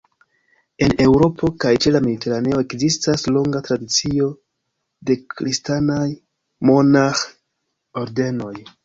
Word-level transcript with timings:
En 0.85 0.93
Eŭropo 1.03 1.49
kaj 1.63 1.73
ĉe 1.83 1.91
la 1.95 1.99
Mediteraneo 2.05 2.61
ekzistas 2.63 3.25
longa 3.35 3.61
tradicio 3.67 4.29
de 5.11 5.19
kristanaj 5.35 6.01
monaĥ-ordenoj. 6.71 8.55